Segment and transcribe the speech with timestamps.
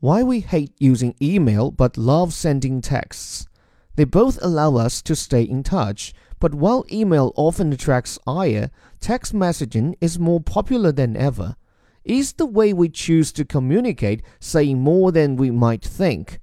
[0.00, 3.48] Why we hate using email but love sending texts.
[3.96, 9.34] They both allow us to stay in touch, but while email often attracts ire, text
[9.34, 11.56] messaging is more popular than ever.
[12.04, 16.38] Is the way we choose to communicate saying more than we might think?